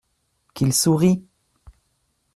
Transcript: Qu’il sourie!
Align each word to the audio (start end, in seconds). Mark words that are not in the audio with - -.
Qu’il 0.55 0.73
sourie! 0.73 1.23